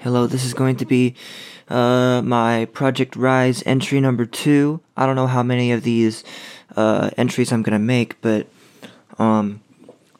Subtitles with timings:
[0.00, 1.14] Hello, this is going to be
[1.70, 4.80] uh, my Project Rise entry number two.
[4.94, 6.22] I don't know how many of these
[6.76, 8.46] uh, entries I'm gonna make, but
[9.18, 9.62] um,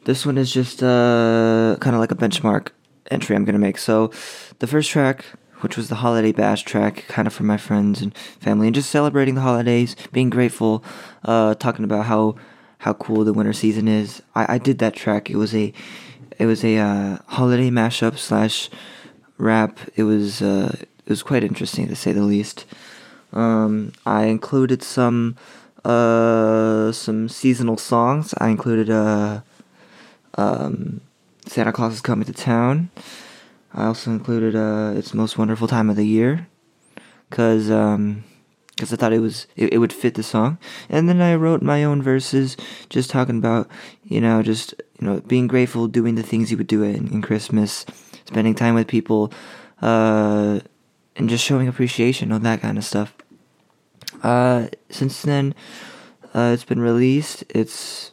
[0.05, 2.69] this one is just uh, kind of like a benchmark
[3.11, 3.77] entry I'm gonna make.
[3.77, 4.11] So,
[4.57, 5.25] the first track,
[5.59, 8.89] which was the Holiday Bash track, kind of for my friends and family, and just
[8.89, 10.83] celebrating the holidays, being grateful,
[11.23, 12.35] uh, talking about how
[12.79, 14.23] how cool the winter season is.
[14.33, 15.29] I, I did that track.
[15.29, 15.71] It was a
[16.39, 18.71] it was a uh, holiday mashup slash
[19.41, 19.79] rap.
[19.95, 22.65] It was uh, it was quite interesting to say the least.
[23.33, 25.35] Um, I included some
[25.83, 28.33] uh, some seasonal songs.
[28.37, 29.41] I included uh,
[30.37, 31.01] um,
[31.45, 32.89] Santa Claus is coming to town.
[33.73, 36.47] I also included uh, it's most wonderful time of the year,
[37.29, 38.25] cause um,
[38.77, 40.57] cause I thought it was it, it would fit the song.
[40.89, 42.57] And then I wrote my own verses,
[42.89, 43.69] just talking about
[44.03, 47.21] you know just you know being grateful, doing the things you would do in, in
[47.21, 47.85] Christmas,
[48.25, 49.31] spending time with people,
[49.81, 50.59] uh,
[51.15, 53.13] and just showing appreciation, all that kind of stuff.
[54.23, 55.55] Uh, since then,
[56.33, 57.43] uh, it's been released.
[57.49, 58.11] It's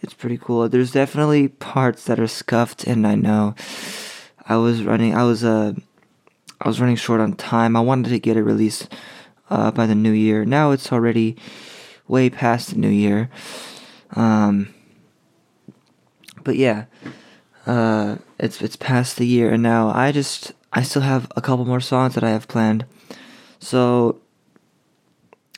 [0.00, 0.68] it's pretty cool.
[0.68, 3.54] There's definitely parts that are scuffed, and I know
[4.46, 5.14] I was running.
[5.14, 5.74] I was uh,
[6.60, 7.76] I was running short on time.
[7.76, 8.92] I wanted to get it released
[9.50, 10.44] uh, by the new year.
[10.44, 11.36] Now it's already
[12.06, 13.30] way past the new year.
[14.16, 14.74] Um,
[16.44, 16.86] but yeah,
[17.68, 21.66] uh, it's it's past the year, and now I just I still have a couple
[21.66, 22.86] more songs that I have planned.
[23.60, 24.20] So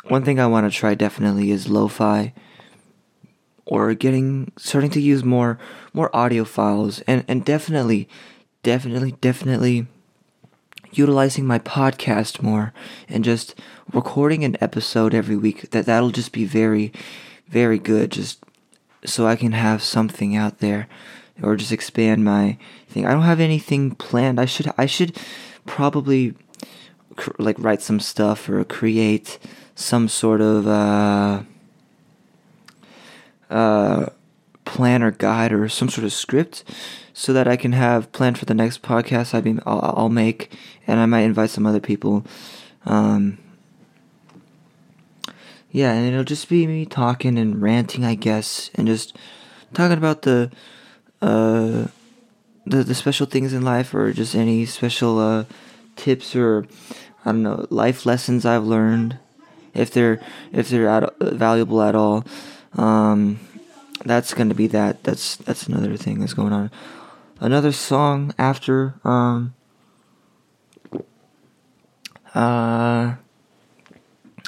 [0.08, 2.32] one thing I want to try definitely is lo-fi
[3.64, 5.58] or getting starting to use more
[5.92, 8.08] more audio files and and definitely
[8.64, 9.86] definitely definitely
[10.90, 12.72] utilizing my podcast more
[13.08, 13.54] and just
[13.92, 16.92] recording an episode every week that that'll just be very
[17.46, 18.42] very good just
[19.04, 20.88] so I can have something out there
[21.42, 23.06] or just expand my thing.
[23.06, 24.40] I don't have anything planned.
[24.40, 25.16] I should I should
[25.66, 26.34] probably
[27.16, 29.38] cr- like write some stuff or create
[29.74, 31.42] some sort of uh,
[33.48, 34.06] uh,
[34.64, 36.64] plan or guide or some sort of script
[37.12, 40.52] so that I can have planned for the next podcast I be I'll, I'll make
[40.86, 42.24] and I might invite some other people.
[42.86, 43.38] Um,
[45.70, 49.16] yeah, and it'll just be me talking and ranting, I guess, and just
[49.72, 50.50] talking about the
[51.22, 51.86] uh,
[52.66, 55.44] the the special things in life, or just any special uh,
[55.96, 56.66] tips or
[57.24, 59.18] I don't know life lessons I've learned,
[59.74, 60.20] if they're
[60.52, 62.24] if they're at, valuable at all.
[62.74, 63.40] Um,
[64.04, 65.04] that's gonna be that.
[65.04, 66.70] That's that's another thing that's going on.
[67.40, 69.54] Another song after um,
[72.34, 73.14] uh,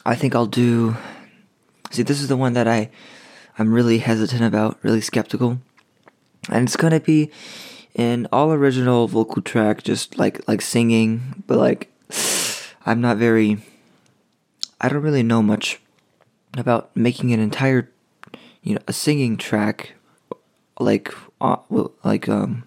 [0.05, 0.97] I think I'll do.
[1.91, 2.91] See, this is the one that I
[3.59, 5.59] I'm really hesitant about, really skeptical,
[6.51, 7.31] and it's gonna be
[7.95, 11.93] an all original vocal track, just like like singing, but like
[12.87, 13.59] I'm not very.
[14.81, 15.81] I don't really know much
[16.57, 17.89] about making an entire,
[18.63, 19.95] you know, a singing track,
[20.81, 21.59] like uh,
[22.03, 22.65] like um,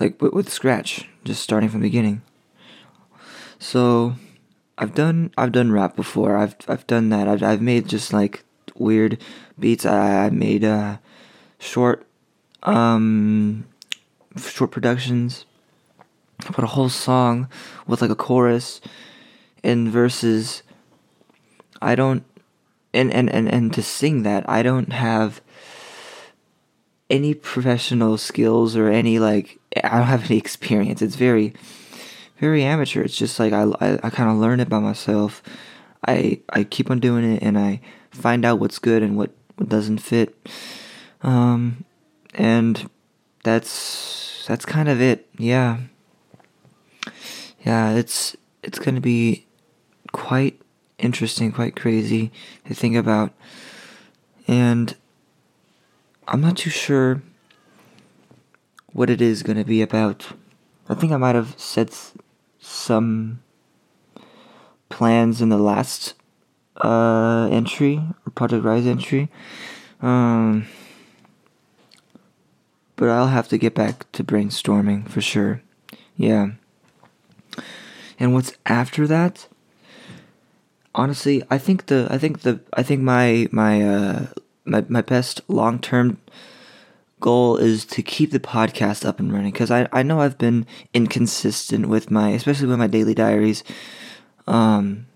[0.00, 2.22] like with, with scratch, just starting from the beginning.
[3.60, 4.16] So,
[4.76, 6.36] I've done I've done rap before.
[6.36, 7.28] I've I've done that.
[7.28, 8.42] I've I've made just like
[8.74, 9.22] weird
[9.58, 9.86] beats.
[9.86, 10.96] I I made uh
[11.60, 12.04] short
[12.64, 13.64] um
[14.36, 15.44] short productions.
[16.40, 17.48] I put a whole song
[17.86, 18.80] with like a chorus
[19.62, 20.62] and verses.
[21.80, 22.24] I don't
[22.92, 25.40] and and and and to sing that I don't have
[27.08, 31.02] any professional skills or any like I don't have any experience.
[31.02, 31.54] It's very
[32.38, 33.02] very amateur.
[33.02, 35.42] It's just like I, I, I kind of learn it by myself.
[36.06, 39.68] I I keep on doing it and I find out what's good and what, what
[39.68, 40.34] doesn't fit.
[41.22, 41.84] Um,
[42.34, 42.88] and
[43.44, 45.28] that's that's kind of it.
[45.38, 45.78] Yeah.
[47.64, 49.46] Yeah, it's it's gonna be
[50.12, 50.60] quite
[50.98, 52.30] interesting, quite crazy
[52.66, 53.32] to think about.
[54.46, 54.96] And
[56.26, 57.22] I'm not too sure
[58.92, 60.32] what it is gonna be about.
[60.88, 61.90] I think I might have said
[62.58, 63.42] some
[64.88, 66.14] plans in the last
[66.76, 68.02] uh, entry
[68.34, 69.28] Project Rise entry.
[70.00, 70.66] Um,
[73.00, 75.62] but I'll have to get back to brainstorming for sure.
[76.18, 76.50] Yeah.
[78.18, 79.48] And what's after that?
[80.94, 84.26] Honestly, I think the I think the I think my my uh
[84.66, 86.18] my my best long term
[87.20, 90.66] goal is to keep the podcast up and running because I, I know I've been
[90.92, 93.64] inconsistent with my especially with my daily diaries.
[94.46, 95.06] Um,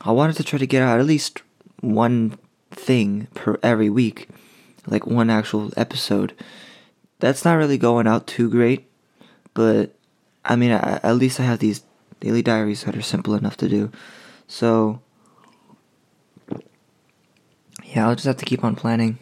[0.00, 1.42] I wanted to try to get out at least
[1.80, 2.38] one
[2.70, 4.28] thing per every week,
[4.86, 6.34] like one actual episode.
[7.20, 8.88] That's not really going out too great,
[9.54, 9.94] but
[10.44, 11.82] I mean, I, at least I have these
[12.20, 13.90] daily diaries that are simple enough to do.
[14.46, 15.00] So,
[17.84, 19.18] yeah, I'll just have to keep on planning.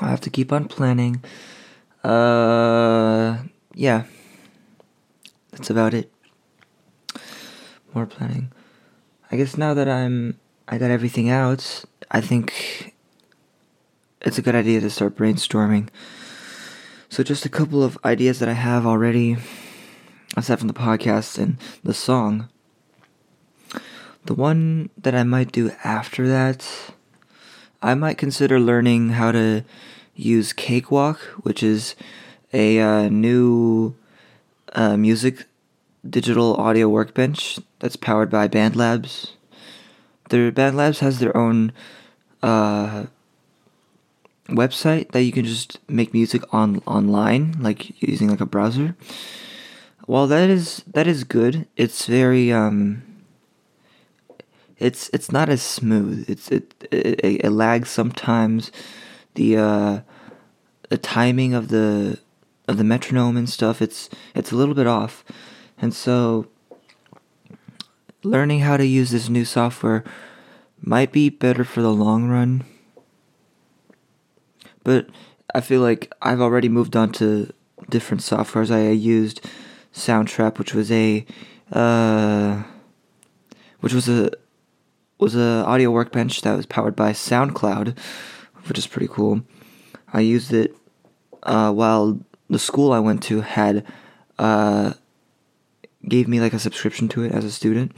[0.00, 1.22] I'll have to keep on planning.
[2.02, 3.38] Uh,
[3.74, 4.04] yeah.
[5.52, 6.10] That's about it.
[7.94, 8.52] More planning.
[9.30, 10.38] I guess now that I'm
[10.68, 12.94] I got everything out, I think
[14.20, 15.88] it's a good idea to start brainstorming.
[17.10, 19.36] So just a couple of ideas that I have already
[20.36, 22.48] aside from the podcast and the song.
[24.26, 26.64] The one that I might do after that,
[27.82, 29.64] I might consider learning how to
[30.14, 31.96] use Cakewalk, which is
[32.52, 33.96] a uh, new
[34.76, 35.46] uh, music
[36.08, 39.32] digital audio workbench that's powered by BandLabs.
[40.28, 41.72] Their BandLabs has their own
[42.40, 43.06] uh,
[44.50, 48.96] website that you can just make music on online, like using like a browser.
[50.06, 53.02] While that is that is good, it's very um.
[54.78, 56.24] It's it's not as smooth.
[56.28, 58.72] It's it it, it lags sometimes.
[59.34, 60.00] The uh,
[60.88, 62.18] the timing of the
[62.66, 63.82] of the metronome and stuff.
[63.82, 65.24] It's it's a little bit off,
[65.78, 66.48] and so
[68.22, 70.04] learning how to use this new software
[70.80, 72.64] might be better for the long run.
[74.84, 75.08] But
[75.54, 77.52] I feel like I've already moved on to
[77.88, 78.70] different softwares.
[78.70, 79.46] I used
[79.92, 81.26] Soundtrap, which was a
[81.72, 82.62] uh,
[83.80, 84.30] which was a
[85.18, 87.98] was a audio workbench that was powered by SoundCloud,
[88.66, 89.42] which is pretty cool.
[90.12, 90.74] I used it
[91.42, 93.84] uh, while the school I went to had
[94.38, 94.94] uh,
[96.08, 97.92] gave me like a subscription to it as a student.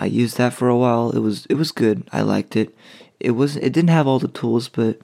[0.00, 1.10] I used that for a while.
[1.10, 2.08] It was it was good.
[2.12, 2.74] I liked it.
[3.18, 5.00] It was it didn't have all the tools, but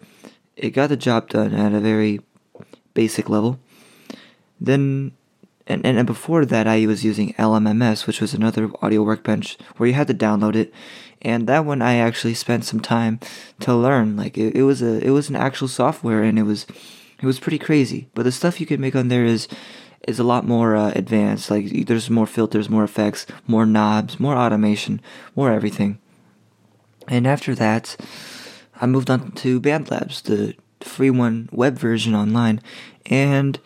[0.56, 2.20] it got the job done at a very
[2.94, 3.58] basic level.
[4.60, 5.12] Then
[5.66, 9.86] and, and, and before that I was using LMMS, which was another audio workbench where
[9.88, 10.72] you had to download it.
[11.22, 13.18] And that one I actually spent some time
[13.60, 14.16] to learn.
[14.16, 16.66] Like it, it was a it was an actual software and it was
[17.20, 18.08] it was pretty crazy.
[18.14, 19.48] But the stuff you can make on there is
[20.06, 21.50] is a lot more uh, advanced.
[21.50, 25.00] Like there's more filters, more effects, more knobs, more automation,
[25.34, 25.98] more everything.
[27.08, 27.96] And after that,
[28.84, 30.54] I moved on to BandLabs, the
[30.84, 32.60] free one web version online,
[33.06, 33.58] and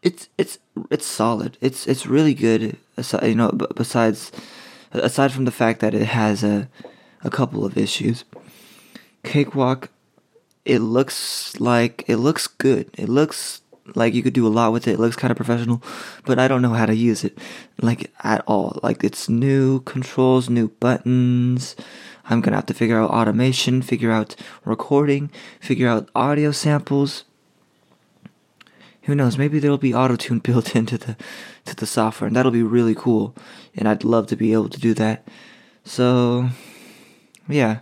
[0.00, 0.60] it's it's
[0.92, 1.58] it's solid.
[1.60, 2.76] It's it's really good.
[3.20, 4.30] You know, besides
[4.92, 6.68] aside from the fact that it has a
[7.24, 8.24] a couple of issues.
[9.24, 9.90] Cakewalk,
[10.64, 12.90] it looks like it looks good.
[12.96, 13.61] It looks
[13.94, 14.92] like you could do a lot with it.
[14.92, 15.82] It looks kind of professional,
[16.24, 17.38] but I don't know how to use it
[17.80, 18.78] like at all.
[18.82, 21.76] Like it's new controls, new buttons.
[22.30, 25.30] I'm gonna have to figure out automation, figure out recording,
[25.60, 27.24] figure out audio samples
[29.02, 29.36] who knows?
[29.36, 31.16] Maybe there'll be auto tune built into the
[31.64, 33.34] to the software, and that'll be really cool.
[33.74, 35.26] And I'd love to be able to do that.
[35.84, 36.50] So,
[37.48, 37.80] yeah,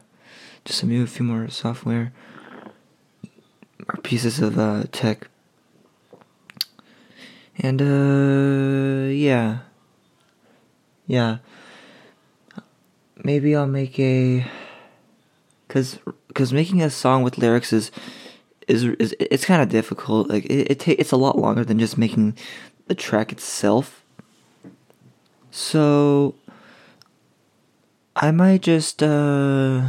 [0.64, 2.12] just a few more software
[3.88, 5.29] or pieces of uh, tech,
[7.62, 9.59] and uh, yeah,
[11.07, 11.39] yeah.
[13.23, 14.47] Maybe I'll make a,
[15.69, 15.99] cause,
[16.35, 17.91] cause making a song with lyrics is
[18.67, 20.29] is is it's kind of difficult.
[20.29, 22.37] Like it, it ta- it's a lot longer than just making
[22.87, 24.03] the track itself.
[25.50, 26.35] So
[28.17, 29.88] I might just uh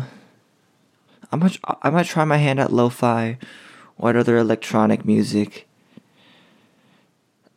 [1.32, 3.38] I might I might try my hand at lo-fi
[3.98, 5.68] or other electronic music.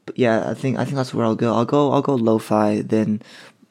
[0.07, 1.55] But yeah, I think I think that's where I'll go.
[1.55, 3.23] I'll go I'll go lo-fi then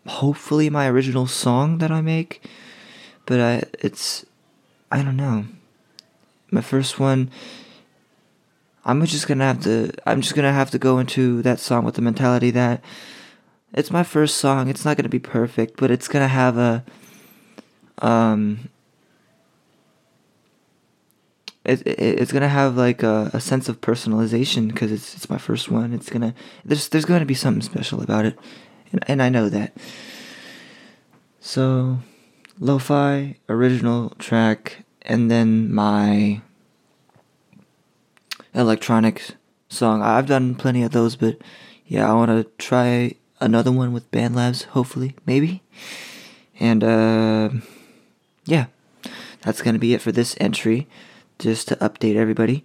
[0.08, 2.44] hopefully my original song that I make.
[3.26, 4.26] But I it's
[4.92, 5.46] I don't know
[6.54, 7.30] my first one
[8.86, 11.96] i'm just gonna have to i'm just gonna have to go into that song with
[11.96, 12.82] the mentality that
[13.74, 16.84] it's my first song it's not gonna be perfect but it's gonna have a
[18.00, 18.70] um
[21.66, 25.38] it, it it's gonna have like a, a sense of personalization because it's it's my
[25.38, 26.34] first one it's gonna
[26.66, 28.38] there's there's gonna be something special about it
[28.92, 29.76] and, and i know that
[31.40, 32.00] so
[32.60, 36.42] lo-fi original track and then my
[38.54, 39.36] electronic
[39.70, 40.02] song.
[40.02, 41.38] I've done plenty of those, but
[41.86, 45.62] yeah, I want to try another one with BandLabs, hopefully, maybe.
[46.60, 47.50] And uh,
[48.46, 48.68] yeah,
[49.42, 50.88] that's gonna be it for this entry.
[51.44, 52.64] Just to update everybody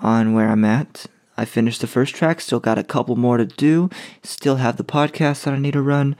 [0.00, 1.06] on where I'm at.
[1.36, 3.90] I finished the first track, still got a couple more to do,
[4.22, 6.14] still have the podcast that I need to run,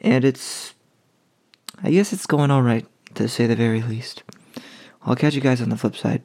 [0.00, 0.74] and it's.
[1.80, 4.24] I guess it's going alright, to say the very least.
[5.04, 6.24] I'll catch you guys on the flip side.